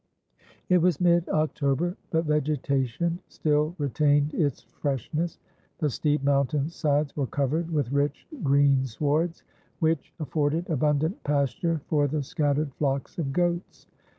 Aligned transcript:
It 0.67 0.79
was 0.79 0.99
mid 0.99 1.29
October, 1.29 1.95
but 2.09 2.25
vegetation 2.25 3.19
still 3.27 3.75
retained 3.77 4.33
its 4.33 4.63
freshness. 4.63 5.37
The 5.77 5.91
steep 5.91 6.23
mountain 6.23 6.69
sides 6.71 7.15
were 7.15 7.27
covered 7.27 7.69
with 7.69 7.91
rich 7.91 8.25
greenswards, 8.41 9.43
which 9.77 10.11
afforded 10.19 10.67
abundant 10.71 11.23
pasture 11.23 11.81
for 11.85 12.07
the 12.07 12.23
scattered 12.23 12.73
flocks 12.73 13.19
of 13.19 13.31
goats. 13.31 13.85